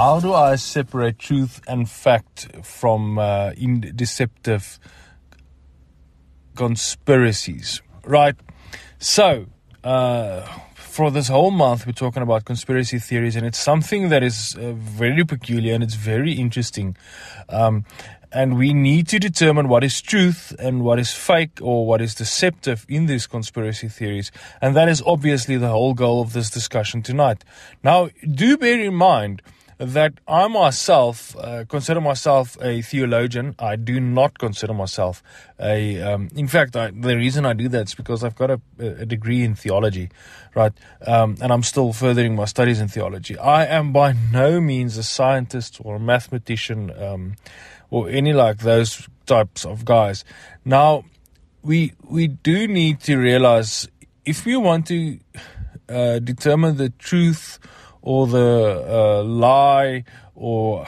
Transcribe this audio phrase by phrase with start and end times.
[0.00, 4.80] how do I separate truth and fact from uh, in deceptive
[6.56, 7.82] conspiracies?
[8.06, 8.34] Right.
[8.98, 9.44] So,
[9.84, 10.40] uh,
[10.74, 14.72] for this whole month, we're talking about conspiracy theories, and it's something that is uh,
[14.72, 16.96] very peculiar and it's very interesting.
[17.50, 17.84] Um,
[18.32, 22.14] and we need to determine what is truth and what is fake or what is
[22.14, 24.32] deceptive in these conspiracy theories.
[24.62, 27.44] And that is obviously the whole goal of this discussion tonight.
[27.84, 29.42] Now, do bear in mind
[29.80, 33.54] that I myself uh, consider myself a theologian.
[33.58, 35.22] I do not consider myself
[35.58, 36.00] a.
[36.02, 39.06] Um, in fact, I, the reason I do that is because I've got a, a
[39.06, 40.10] degree in theology,
[40.54, 40.72] right?
[41.06, 43.38] Um, and I'm still furthering my studies in theology.
[43.38, 47.36] I am by no means a scientist or a mathematician um,
[47.88, 50.26] or any like those types of guys.
[50.62, 51.04] Now,
[51.62, 53.88] we we do need to realize
[54.26, 55.18] if we want to
[55.88, 57.58] uh, determine the truth
[58.02, 60.04] or the uh, lie
[60.34, 60.86] or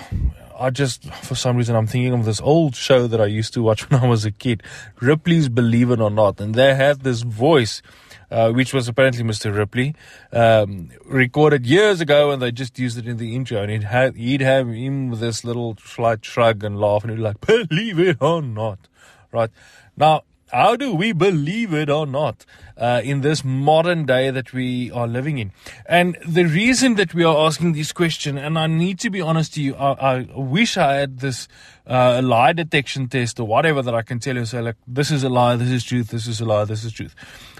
[0.59, 3.63] I just for some reason I'm thinking of this old show that I used to
[3.63, 4.63] watch when I was a kid,
[5.01, 7.83] Ripley's Believe It or Not, and they had this voice.
[8.31, 9.55] Uh, which was apparently Mr.
[9.55, 9.95] Ripley,
[10.33, 13.61] um, recorded years ago, and they just used it in the intro.
[13.61, 17.19] And he'd have, he'd have him with this little slight shrug and laugh, and he'd
[17.19, 18.89] be like, "Believe it or not,"
[19.33, 19.51] right?
[19.99, 22.45] Now, how do we believe it or not
[22.77, 25.51] uh, in this modern day that we are living in?
[25.87, 29.55] And the reason that we are asking this question, and I need to be honest
[29.55, 31.49] to you, I, I wish I had this
[31.87, 35.25] uh, lie detection test or whatever that I can tell you, say, like, this is
[35.25, 37.15] a lie, this is truth, this is a lie, this is truth.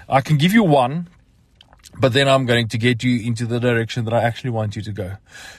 [0.07, 1.07] I can give you one,
[1.99, 4.83] but then I'm going to get you into the direction that I actually want you
[4.83, 5.13] to go.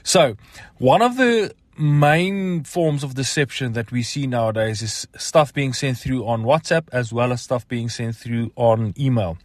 [0.05, 0.37] So,
[0.79, 5.99] one of the main forms of deception that we see nowadays is stuff being sent
[5.99, 9.39] through on WhatsApp as well as stuff being sent through on email.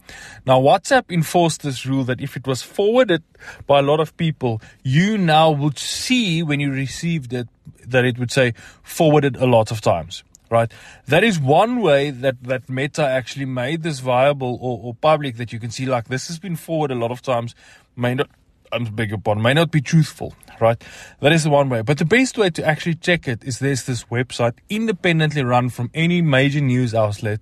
[0.45, 3.23] Now, WhatsApp enforced this rule that if it was forwarded
[3.67, 7.47] by a lot of people, you now would see when you received it
[7.85, 10.23] that it would say forwarded a lot of times.
[10.51, 10.71] Right,
[11.05, 15.53] that is one way that that Meta actually made this viable or, or public that
[15.53, 17.53] you can see like this has been forwarded a lot of times.
[17.95, 18.29] May not
[18.71, 20.81] I beg your pardon, may not be truthful, right?
[21.21, 21.81] That is the one way.
[21.81, 25.89] But the best way to actually check it is there's this website independently run from
[25.93, 27.39] any major news outlet.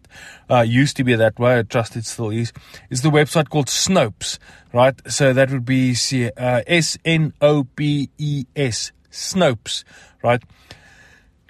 [0.50, 1.60] Uh, used to be that way.
[1.60, 2.54] I trust it still is.
[2.90, 4.40] Is the website called Snopes,
[4.74, 4.96] right?
[5.12, 5.96] So that would be
[6.38, 9.84] uh, S N O P E S, Snopes,
[10.24, 10.42] right?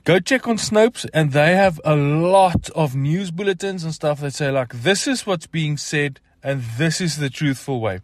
[0.04, 4.34] Go check on Snopes, and they have a lot of news bulletins and stuff that
[4.34, 8.00] say like this is what's being said, and this is the truthful way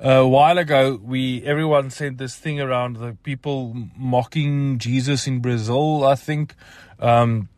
[0.00, 6.04] a while ago, we everyone sent this thing around the people mocking Jesus in Brazil,
[6.04, 6.54] I think.
[7.00, 7.48] Um,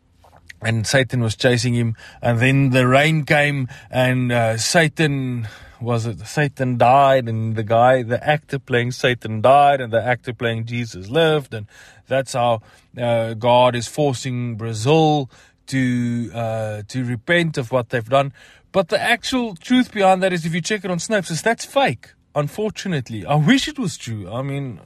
[0.63, 5.47] and Satan was chasing him, and then the rain came, and uh, Satan
[5.79, 10.33] was it Satan died, and the guy, the actor playing Satan died, and the actor
[10.33, 11.65] playing Jesus lived, and
[12.07, 12.61] that's how
[12.95, 15.31] uh, God is forcing Brazil
[15.67, 18.31] to uh, to repent of what they've done.
[18.71, 21.65] But the actual truth behind that is, if you check it on Snopes, is that's
[21.65, 24.31] fake unfortunately, I wish it was true.
[24.31, 24.79] I mean,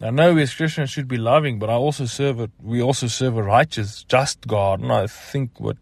[0.00, 2.50] I know we as Christians should be loving, but I also serve it.
[2.60, 5.76] We also serve a righteous, just God, and I think what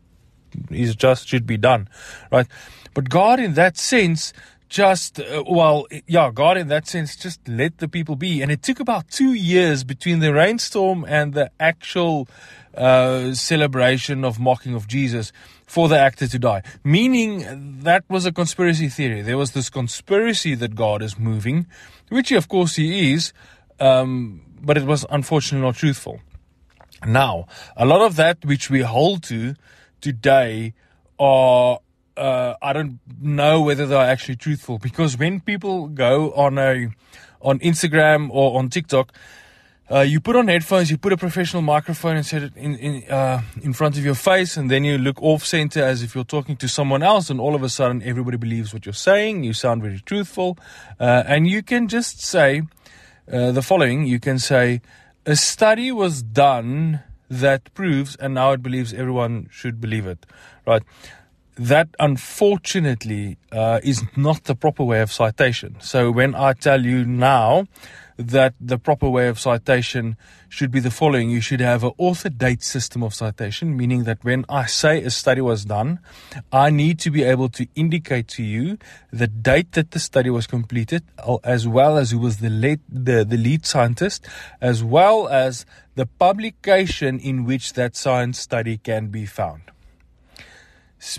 [0.70, 1.88] is just should be done,
[2.30, 2.46] right?
[2.92, 4.32] But God, in that sense,
[4.70, 8.40] just uh, well, yeah, God, in that sense, just let the people be.
[8.40, 12.28] And it took about two years between the rainstorm and the actual
[12.74, 15.32] uh, celebration of mocking of Jesus
[15.66, 16.62] for the actor to die.
[16.84, 19.22] Meaning that was a conspiracy theory.
[19.22, 21.66] There was this conspiracy that God is moving,
[22.08, 23.32] which of course he is,
[23.80, 26.20] um, but it was unfortunately not truthful.
[27.04, 29.56] Now, a lot of that which we hold to
[30.00, 30.74] today
[31.18, 31.80] are
[32.20, 36.88] uh, I don't know whether they're actually truthful because when people go on a
[37.40, 39.12] on Instagram or on TikTok,
[39.90, 43.10] uh, you put on headphones, you put a professional microphone and set it in in,
[43.10, 46.22] uh, in front of your face, and then you look off center as if you're
[46.36, 49.42] talking to someone else, and all of a sudden everybody believes what you're saying.
[49.42, 50.58] You sound very truthful,
[51.00, 52.62] uh, and you can just say
[53.32, 54.82] uh, the following: You can say,
[55.24, 57.00] "A study was done
[57.30, 60.26] that proves," and now it believes everyone should believe it,
[60.66, 60.82] right?
[61.60, 65.76] That unfortunately uh, is not the proper way of citation.
[65.80, 67.66] So when I tell you now
[68.16, 70.16] that the proper way of citation
[70.48, 71.30] should be the following.
[71.30, 75.10] You should have an author date system of citation, meaning that when I say a
[75.10, 76.00] study was done,
[76.52, 78.78] I need to be able to indicate to you
[79.10, 81.02] the date that the study was completed,
[81.44, 84.26] as well as who was the lead, the, the lead scientist,
[84.60, 85.64] as well as
[85.94, 89.62] the publication in which that science study can be found.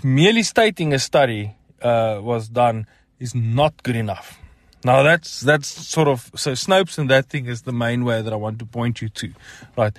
[0.04, 2.86] Merely stating a study uh, was done
[3.18, 4.38] is not good enough
[4.84, 8.32] Now that's that's sort of so Snopes and that thing is the main way that
[8.32, 9.32] I want to point you to,
[9.76, 9.96] right?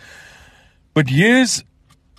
[0.94, 1.64] But here's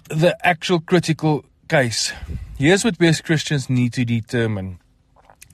[0.09, 2.13] the actual critical case.
[2.59, 4.81] Here's what we as Christians need to determine,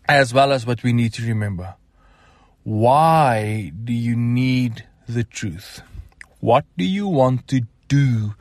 [0.08, 1.74] as well as what we need to remember.
[2.62, 5.82] Why do you need the truth?
[6.38, 8.34] What do you want to do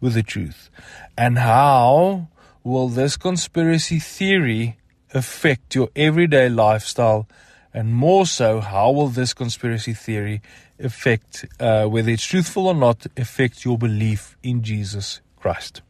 [0.00, 0.70] with the truth?
[1.18, 2.28] And how
[2.64, 4.78] will this conspiracy theory
[5.12, 7.28] affect your everyday lifestyle?
[7.72, 10.40] And more so, how will this conspiracy theory
[10.78, 15.82] affect, uh, whether it's truthful or not, affect your belief in Jesus Christ?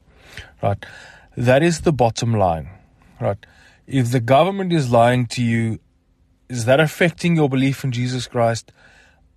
[0.62, 0.84] Right?
[1.36, 2.68] That is the bottom line.
[3.20, 3.38] Right?
[3.86, 5.78] If the government is lying to you,
[6.48, 8.72] is that affecting your belief in Jesus Christ?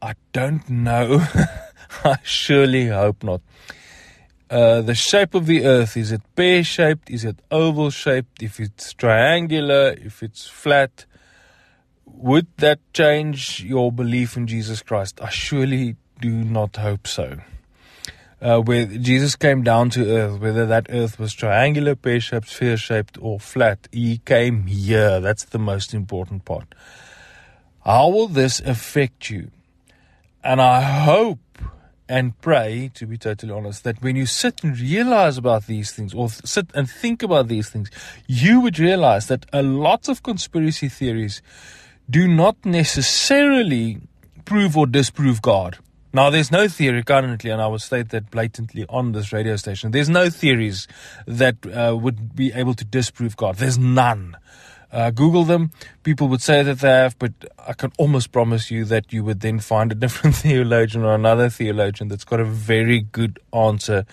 [0.02, 1.26] I don't know.
[2.04, 3.42] I surely hope not.
[4.50, 7.10] Uh, the shape of the earth is it pear shaped?
[7.10, 8.42] Is it oval shaped?
[8.42, 11.06] If it's triangular, if it's flat,
[12.06, 15.20] would that change your belief in Jesus Christ?
[15.22, 17.40] I surely do not hope so.
[18.40, 22.78] Uh, where Jesus came down to earth, whether that earth was triangular, pear shaped, sphere
[22.78, 25.20] shaped, or flat, he came here.
[25.20, 26.74] That's the most important part.
[27.84, 29.50] How will this affect you?
[30.44, 31.40] And I hope
[32.10, 36.14] and pray, to be totally honest, that when you sit and realize about these things
[36.14, 37.90] or th- sit and think about these things,
[38.28, 41.42] you would realize that a lot of conspiracy theories
[42.10, 44.00] do not necessarily
[44.46, 45.78] prove or disprove God.
[46.14, 49.92] Now, there's no theory currently, and I will state that blatantly on this radio station.
[49.92, 50.88] There's no theories
[51.28, 53.58] that uh, would be able to disprove God.
[53.58, 54.38] There's none
[54.92, 55.72] uh, Google them.
[56.04, 57.34] People would say that they have, but
[57.68, 61.50] I can almost promise you that you would then find a different theologian or another
[61.50, 64.06] theologian that's got a very good answer,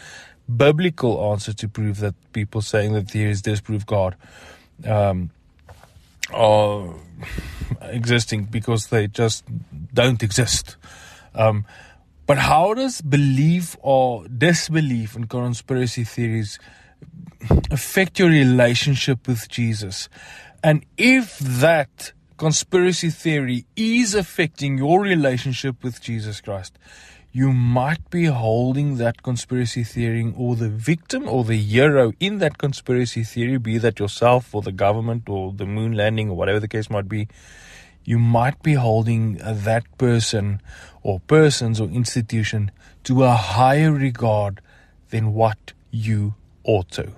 [0.54, 4.16] biblical answer to prove that people saying that theories disprove God
[4.86, 5.30] um,
[6.32, 6.94] are
[7.82, 9.44] existing because they just
[9.92, 10.76] don't exist.
[11.34, 11.64] Um,
[12.26, 16.58] but how does belief or disbelief in conspiracy theories
[17.70, 20.08] affect your relationship with Jesus?
[20.64, 26.78] And if that conspiracy theory is affecting your relationship with Jesus Christ,
[27.32, 32.56] you might be holding that conspiracy theory or the victim or the hero in that
[32.56, 36.68] conspiracy theory, be that yourself or the government or the moon landing or whatever the
[36.68, 37.28] case might be,
[38.06, 40.62] you might be holding that person
[41.02, 42.70] or persons or institution
[43.02, 44.62] to a higher regard
[45.10, 47.12] than what you ought to.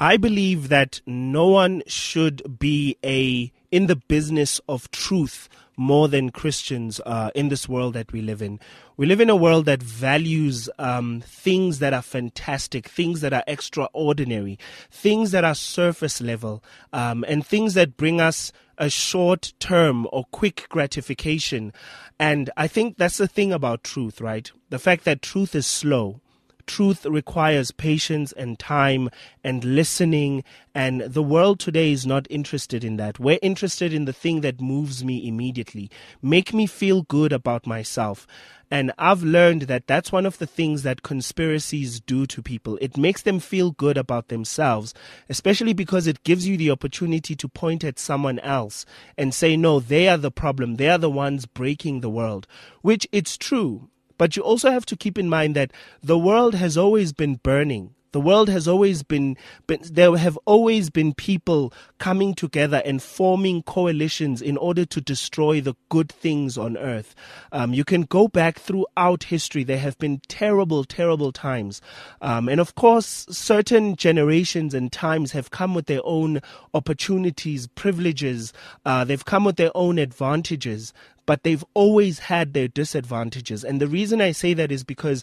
[0.00, 6.30] I believe that no one should be a in the business of truth more than
[6.30, 8.60] Christians uh, in this world that we live in.
[8.96, 13.42] We live in a world that values um, things that are fantastic, things that are
[13.48, 14.56] extraordinary,
[14.88, 16.62] things that are surface level,
[16.92, 21.72] um, and things that bring us a short term or quick gratification.
[22.20, 24.50] And I think that's the thing about truth, right?
[24.70, 26.20] The fact that truth is slow
[26.68, 29.10] truth requires patience and time
[29.42, 30.44] and listening.
[30.74, 33.18] And the world today is not interested in that.
[33.18, 35.90] We're interested in the thing that moves me immediately,
[36.22, 38.26] make me feel good about myself.
[38.70, 42.78] And I've learned that that's one of the things that conspiracies do to people.
[42.82, 44.92] It makes them feel good about themselves,
[45.28, 48.84] especially because it gives you the opportunity to point at someone else
[49.16, 50.76] and say, no, they are the problem.
[50.76, 52.46] They are the ones breaking the world,
[52.82, 53.88] which it's true.
[54.18, 55.72] But you also have to keep in mind that
[56.02, 57.94] the world has always been burning.
[58.12, 63.62] The world has always been, been, there have always been people coming together and forming
[63.62, 67.14] coalitions in order to destroy the good things on earth.
[67.52, 69.62] Um, you can go back throughout history.
[69.62, 71.82] There have been terrible, terrible times.
[72.22, 76.40] Um, and of course, certain generations and times have come with their own
[76.72, 78.54] opportunities, privileges.
[78.86, 80.94] Uh, they've come with their own advantages
[81.28, 83.62] but they've always had their disadvantages.
[83.62, 85.22] And the reason I say that is because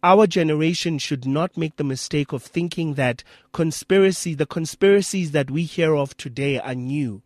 [0.00, 5.64] our generation should not make the mistake of thinking that conspiracy, the conspiracies that we
[5.64, 7.20] hear of today are new.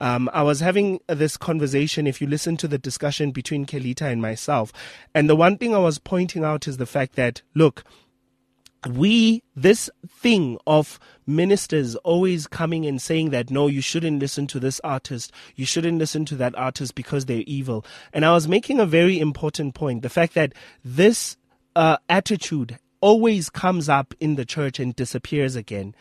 [0.00, 4.22] Um, I was having this conversation, if you listen to the discussion between Kelita and
[4.22, 4.72] myself,
[5.12, 7.82] and the one thing I was pointing out is the fact that, look,
[8.86, 14.60] we this thing of ministers always coming and saying that no you shouldn't listen to
[14.60, 15.32] this artist.
[15.56, 17.84] You shouldn't listen to that artist because they're evil.
[18.12, 20.52] And i was making a very important point the fact that
[20.84, 21.36] this
[21.76, 25.94] uh, attitude always comes up in the church and disappears again.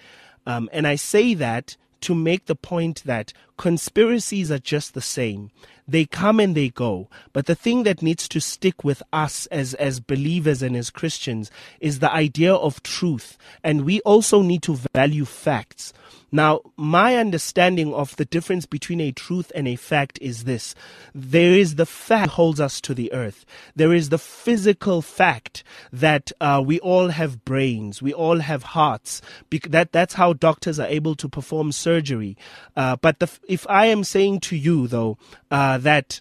[0.45, 5.51] Um, and i say that to make the point that conspiracies are just the same.
[5.87, 7.09] They come and they go.
[7.33, 11.51] But the thing that needs to stick with us as, as believers and as Christians
[11.79, 13.37] is the idea of truth.
[13.63, 15.93] And we also need to value facts.
[16.33, 20.73] Now, my understanding of the difference between a truth and a fact is this.
[21.13, 23.45] There is the fact holds us to the earth.
[23.75, 29.21] There is the physical fact that uh, we all have brains, we all have hearts.
[29.69, 32.35] that that's how doctors are able to perform surgery.
[32.75, 35.19] Uh, but the, if I am saying to you though
[35.51, 36.19] uh, that,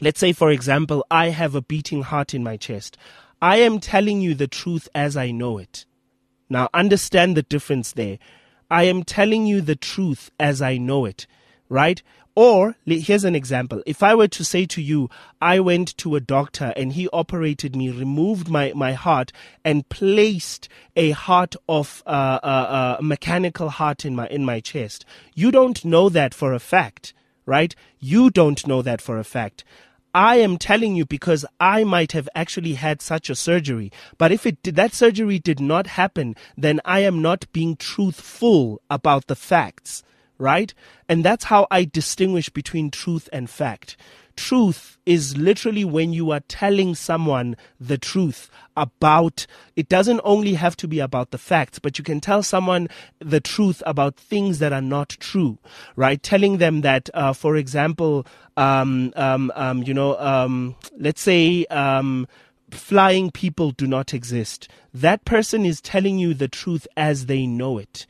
[0.00, 2.96] let's say for example, I have a beating heart in my chest,
[3.40, 5.86] I am telling you the truth as I know it.
[6.48, 8.18] Now understand the difference there.
[8.70, 11.26] I am telling you the truth as I know it,
[11.68, 12.02] right?
[12.36, 13.82] Or here's an example.
[13.86, 15.10] If I were to say to you,
[15.42, 19.32] I went to a doctor and he operated me, removed my, my heart
[19.64, 25.04] and placed a heart of uh, uh, uh, mechanical heart in my in my chest.
[25.34, 27.12] You don't know that for a fact,
[27.46, 27.74] right?
[27.98, 29.64] You don't know that for a fact.
[30.14, 33.92] I am telling you because I might have actually had such a surgery.
[34.18, 38.80] But if it did, that surgery did not happen, then I am not being truthful
[38.90, 40.02] about the facts,
[40.38, 40.74] right?
[41.08, 43.96] And that's how I distinguish between truth and fact
[44.46, 50.76] truth is literally when you are telling someone the truth about it doesn't only have
[50.76, 54.72] to be about the facts but you can tell someone the truth about things that
[54.72, 55.58] are not true
[55.96, 56.22] right?
[56.22, 62.26] Telling them that uh, for example um, um, um, you know um, let's say um,
[62.70, 64.68] flying people do not exist.
[64.94, 68.06] That person is telling you the truth as they know it.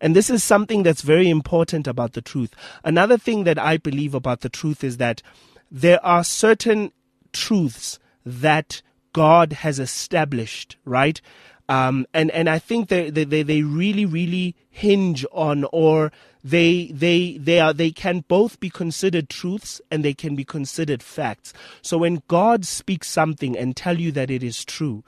[0.00, 2.52] And this is something that's very important about the truth.
[2.84, 5.22] Another thing that I believe about the truth is that
[5.70, 6.92] there are certain
[7.32, 11.20] truths that God has established, right?
[11.68, 17.38] Um, and and I think they, they they really really hinge on or they they
[17.38, 21.54] they are they can both be considered truths and they can be considered facts.
[21.80, 25.04] So when God speaks something and tell you that it is true,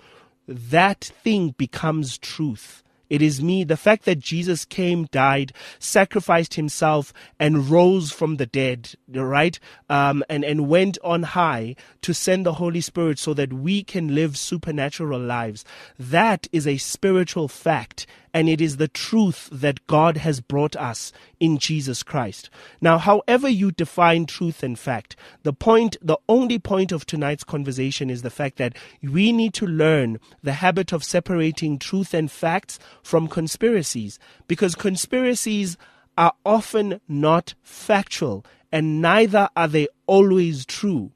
[0.48, 2.82] that thing becomes truth.
[3.08, 3.64] It is me.
[3.64, 9.58] The fact that Jesus came, died, sacrificed himself, and rose from the dead, right?
[9.88, 14.14] Um, and, and went on high to send the Holy Spirit so that we can
[14.14, 15.64] live supernatural lives.
[15.98, 21.10] That is a spiritual fact and it is the truth that God has brought us
[21.40, 22.50] in Jesus Christ.
[22.82, 28.10] Now, however you define truth and fact, the point, the only point of tonight's conversation
[28.10, 32.78] is the fact that we need to learn the habit of separating truth and facts
[33.02, 35.78] from conspiracies because conspiracies
[36.18, 41.10] are often not factual and neither are they always true.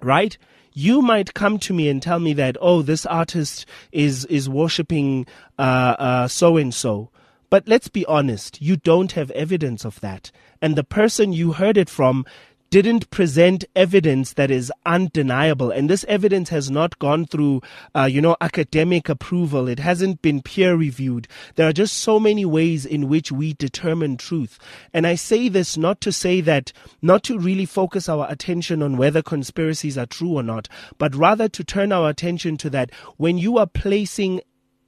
[0.00, 0.38] Right?
[0.80, 5.26] You might come to me and tell me that oh this artist is is worshiping
[5.58, 7.10] so and so
[7.50, 10.30] but let's be honest you don't have evidence of that.
[10.62, 12.24] And the person you heard it from
[12.70, 15.72] didn't present evidence that is undeniable.
[15.72, 17.62] And this evidence has not gone through,
[17.96, 19.66] uh, you know, academic approval.
[19.66, 21.26] It hasn't been peer reviewed.
[21.56, 24.56] There are just so many ways in which we determine truth.
[24.94, 26.72] And I say this not to say that,
[27.02, 31.48] not to really focus our attention on whether conspiracies are true or not, but rather
[31.48, 34.42] to turn our attention to that when you are placing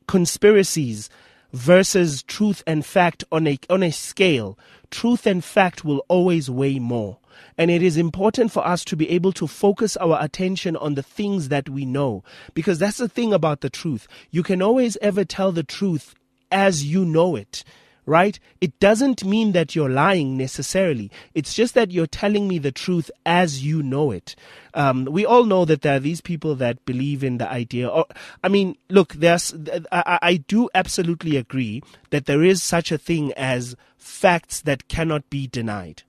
[0.07, 1.11] conspiracies
[1.53, 4.57] versus truth and fact on a, on a scale,
[4.91, 7.19] truth and fact will always weigh more.
[7.59, 11.03] And it is important for us to be able to focus our attention on the
[11.03, 12.25] things that we know.
[12.55, 14.07] Because that's the thing about the truth.
[14.31, 16.15] You can always ever tell the truth
[16.51, 17.65] as you know it
[18.07, 18.39] right?
[18.61, 21.11] It doesn't mean that you're lying necessarily.
[21.35, 24.35] It's just that you're telling me the truth as you know it.
[24.75, 27.89] Um, we all know that there are these people that believe in the idea.
[27.89, 28.07] Or,
[28.43, 29.55] I mean, look, there's,
[29.93, 35.29] I, I do absolutely agree that there is such a thing as facts that cannot
[35.31, 36.03] be denied.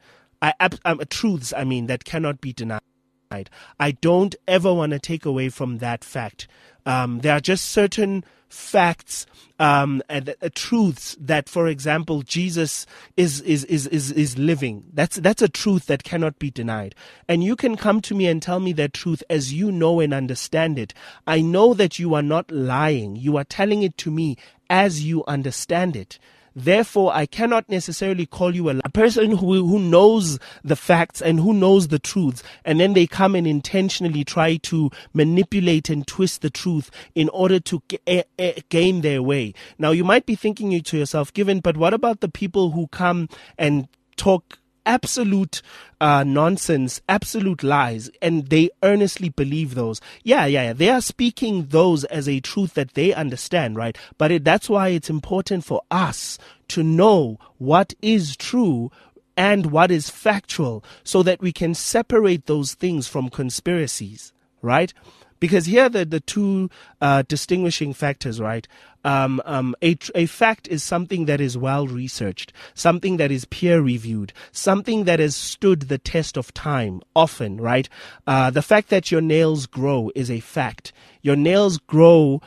[0.44, 2.82] I, um, truths, I mean, that cannot be denied.
[3.80, 6.48] I don't ever want to take away from that fact.
[6.86, 9.26] Um, there are just certain facts
[9.58, 12.86] um, and uh, truths that, for example, Jesus
[13.18, 14.84] is, is, is, is, is living.
[14.94, 16.94] That's, that's a truth that cannot be denied.
[17.28, 20.14] And you can come to me and tell me that truth as you know and
[20.14, 20.94] understand it.
[21.26, 23.16] I know that you are not lying.
[23.16, 24.38] You are telling it to me
[24.70, 26.20] as you understand it.
[26.56, 31.40] Therefore, I cannot necessarily call you a, a person who, who knows the facts and
[31.40, 36.42] who knows the truths, and then they come and intentionally try to manipulate and twist
[36.42, 39.54] the truth in order to g- eh, eh, gain their way.
[39.78, 43.30] Now, you might be thinking to yourself, given, but what about the people who come
[43.58, 45.62] and talk absolute
[46.02, 50.02] uh, nonsense, absolute lies, and they earnestly believe those.
[50.24, 53.98] Yeah, yeah, yeah, they are speaking those as a truth that they understand, right?
[54.18, 56.38] But it, that's why it's important for us
[56.70, 58.92] to know what is true
[59.36, 64.94] and what is factual so that we can separate those things from conspiracies, right?
[65.44, 66.70] Because here the, the two
[67.02, 68.66] uh, distinguishing factors, right?
[69.04, 73.82] Um, um, a, a fact is something that is well researched, something that is peer
[73.82, 77.90] reviewed, something that has stood the test of time often, right?
[78.26, 80.94] Uh, the fact that your nails grow is a fact.
[81.22, 82.42] Your nails grow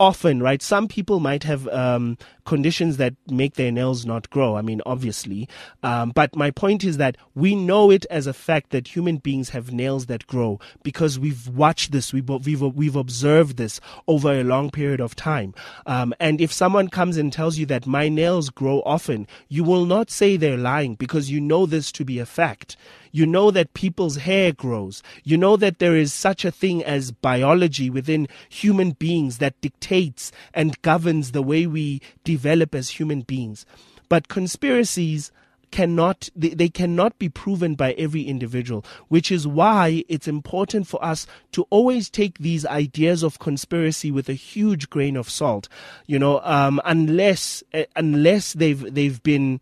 [0.00, 0.62] often, right?
[0.62, 4.56] Some people might have um, conditions that make their nails not grow.
[4.56, 5.48] I mean, obviously.
[5.82, 9.50] Um, but my point is that we know it as a fact that human beings
[9.50, 14.44] have nails that grow because we've watched this, we've, we've, we've observed this over a
[14.44, 15.54] long period of time.
[15.86, 19.84] Um, and if someone comes and tells you that my nails grow often, you will
[19.84, 22.76] not say they're lying because you know this to be a fact.
[23.12, 25.02] You know that people's hair grows.
[25.24, 30.32] You know that there is such a thing as biology within human beings that dictates
[30.54, 33.66] and governs the way we develop as human beings.
[34.08, 35.30] But conspiracies
[35.70, 41.26] cannot they, cannot be proven by every individual which is why it's important for us
[41.52, 45.68] to always take these ideas of conspiracy with a huge grain of salt
[46.06, 49.60] you know um, unless uh, unless they've they've been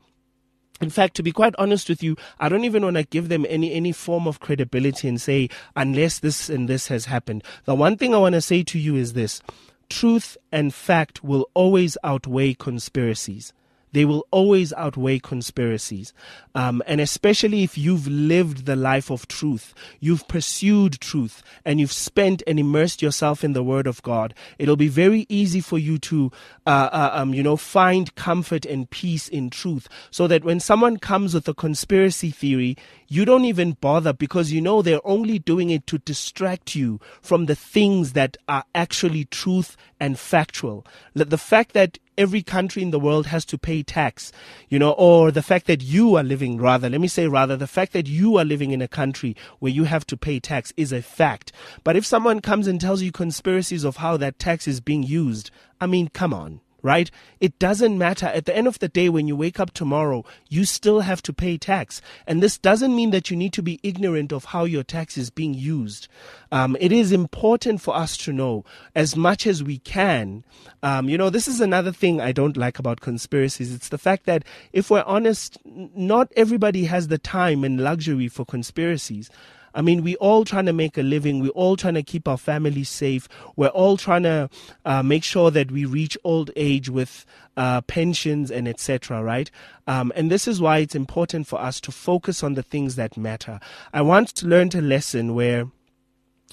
[0.81, 3.47] in fact, to be quite honest with you, I don't even want to give them
[3.49, 7.45] any, any form of credibility and say, unless this and this has happened.
[7.65, 9.41] The one thing I want to say to you is this
[9.89, 13.53] truth and fact will always outweigh conspiracies
[13.97, 16.13] they will always outweigh conspiracies.
[16.55, 21.93] Um, and especially if you've lived the life of truth, you've pursued truth, and you've
[21.93, 25.97] spent and immersed yourself in the Word of God, it'll be very easy for you
[26.01, 26.31] to,
[26.67, 29.89] uh, uh, um, you know, find comfort and peace in truth.
[30.11, 32.77] So that when someone comes with a conspiracy theory,
[33.09, 37.47] you don't even bother because you know they're only doing it to distract you from
[37.47, 40.87] the things that are actually truth and factual.
[41.15, 44.33] The fact that every country in the world has to pay tax,
[44.69, 47.67] you know, or the fact that you are living, rather, let me say rather, the
[47.67, 50.93] fact that you are living in a country where you have to pay tax is
[50.93, 51.53] a fact.
[51.85, 55.51] But if someone comes and tells you conspiracies of how that tax is being used,
[55.81, 57.11] I mean, come on right?
[57.41, 58.27] It doesn't matter.
[58.27, 61.33] At the end of the day, when you wake up tomorrow, you still have to
[61.33, 62.01] pay tax.
[62.29, 65.29] And this doesn't mean that you need to be ignorant of how your tax is
[65.29, 66.07] being used.
[66.53, 68.65] Um, it is important for us to know
[68.95, 70.45] as much as we can.
[70.85, 73.75] Um, you know, this is another thing I don't like about conspiracies.
[73.75, 78.45] It's the fact that if we're honest, not everybody has the time and luxury for
[78.45, 79.29] conspiracies.
[79.77, 81.41] I mean, we're all trying to make a living.
[81.41, 83.29] We're all trying to keep our families safe.
[83.55, 84.49] We're all trying to
[84.87, 87.27] uh, make sure that we reach old age with
[87.59, 89.23] uh, pensions and etc.
[89.23, 89.51] Right?
[89.87, 93.17] Um, and this is why it's important for us to focus on the things that
[93.17, 93.61] matter.
[93.93, 95.67] I once learned a lesson where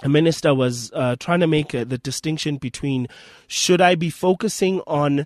[0.02, 3.08] a minister was uh, trying to make uh, the distinction between
[3.48, 5.26] should I be focusing on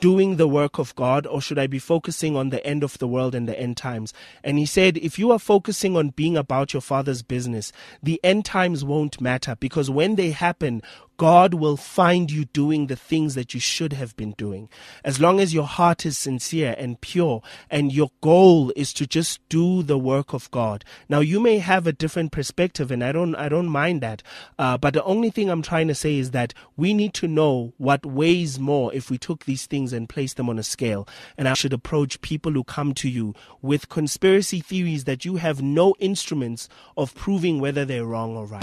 [0.00, 3.08] doing the work of God or should I be focusing on the end of the
[3.08, 4.12] world and the end times?
[4.44, 8.44] And he said, if you are focusing on being about your father's business, the end
[8.44, 10.82] times won't matter because when they happen,
[11.16, 14.68] God will find you doing the things that you should have been doing.
[15.04, 19.46] As long as your heart is sincere and pure and your goal is to just
[19.48, 20.84] do the work of God.
[21.08, 24.22] Now you may have a different perspective and I don't, I don't mind that.
[24.58, 27.72] Uh, but the only thing I'm trying to say is that we need to know
[27.78, 31.08] what weighs more if we took these things and placed them on a scale.
[31.38, 35.62] And I should approach people who come to you with conspiracy theories that you have
[35.62, 38.62] no instruments of proving whether they're wrong or right.